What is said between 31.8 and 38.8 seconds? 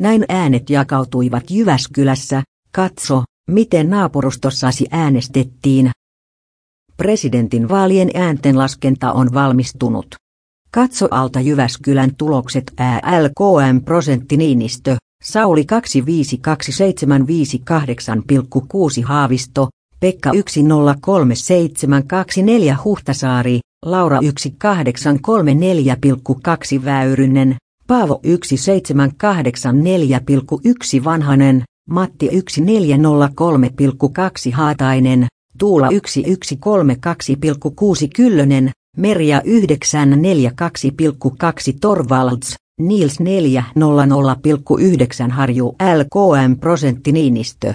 Matti 1403,2 Haatainen, Tuula 1132,6 Kyllönen,